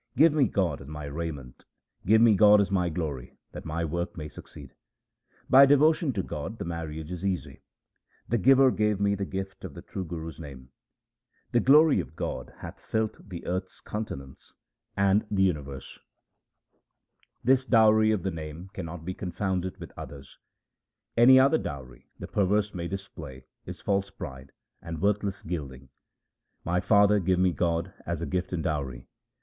Give 0.17 0.33
me 0.33 0.45
God 0.47 0.81
as 0.81 0.87
my 0.87 1.05
raiment; 1.05 1.63
give 2.07 2.21
me 2.23 2.33
God 2.33 2.59
as 2.59 2.71
my 2.71 2.89
glory 2.89 3.37
that 3.51 3.65
my 3.65 3.85
work 3.85 4.17
may 4.17 4.27
succeed. 4.29 4.73
By 5.47 5.67
devotion 5.67 6.11
to 6.13 6.23
God 6.23 6.57
the 6.57 6.65
marriage 6.65 7.11
is 7.11 7.23
easy; 7.23 7.61
the 8.27 8.39
Giver 8.39 8.71
gave 8.71 8.99
me 8.99 9.13
the 9.13 9.25
gift 9.27 9.63
of 9.63 9.75
the 9.75 9.83
true 9.83 10.03
Guru's 10.03 10.39
name. 10.39 10.71
Thy 11.51 11.59
glory, 11.59 12.01
O 12.01 12.05
God, 12.05 12.51
shall 12.59 12.71
fill 12.77 13.11
the 13.19 13.45
earth's 13.45 13.79
continents 13.79 14.55
and 14.97 15.21
the 15.29 15.49
HYMNS 15.51 15.57
OF 15.59 15.63
GURU 15.65 15.71
RAM 15.71 15.79
DAS 17.45 17.65
289 17.65 17.65
universe; 17.67 17.67
this 17.67 17.69
dowry 17.69 18.09
of 18.11 18.23
the 18.23 18.31
Name 18.31 18.69
cannot 18.73 19.05
be 19.05 19.13
confounded 19.13 19.77
with 19.79 19.91
others. 19.95 20.39
Any 21.15 21.39
other 21.39 21.59
dowry 21.59 22.07
the 22.17 22.27
perverse 22.27 22.73
may 22.73 22.87
display 22.87 23.45
is 23.67 23.81
false 23.81 24.09
pride 24.09 24.51
and 24.81 24.99
worthless 24.99 25.43
gilding. 25.43 25.89
My 26.65 26.79
father, 26.79 27.19
give 27.19 27.37
me 27.37 27.51
God 27.53 27.93
as 28.07 28.23
a 28.23 28.25
gift 28.25 28.51
and 28.51 28.63
dowry. 28.63 29.07